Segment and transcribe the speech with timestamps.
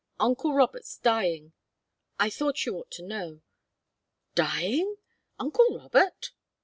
[0.19, 1.53] Uncle Robert's dying.
[2.19, 3.41] I thought you ought to know"
[4.47, 4.95] "Dying?
[5.37, 6.31] Uncle Robert?"